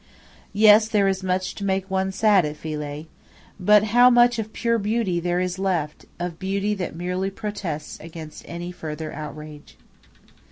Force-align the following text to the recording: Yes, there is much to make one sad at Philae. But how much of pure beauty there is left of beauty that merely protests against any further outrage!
Yes, 0.51 0.87
there 0.87 1.07
is 1.07 1.21
much 1.21 1.53
to 1.53 1.63
make 1.63 1.87
one 1.91 2.11
sad 2.11 2.43
at 2.43 2.57
Philae. 2.57 3.05
But 3.59 3.83
how 3.93 4.09
much 4.09 4.39
of 4.39 4.51
pure 4.51 4.79
beauty 4.79 5.19
there 5.19 5.39
is 5.39 5.59
left 5.59 6.07
of 6.19 6.39
beauty 6.39 6.73
that 6.73 6.95
merely 6.95 7.29
protests 7.29 7.99
against 7.99 8.43
any 8.47 8.71
further 8.71 9.13
outrage! 9.13 9.77